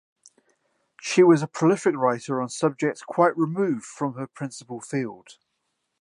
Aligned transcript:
She 0.99 1.21
was 1.21 1.43
a 1.43 1.47
prolific 1.47 1.95
writer 1.95 2.41
on 2.41 2.49
subjects 2.49 3.03
quite 3.03 3.37
removed 3.37 3.85
from 3.85 4.15
her 4.15 4.25
principal 4.25 4.79
field. 4.81 5.37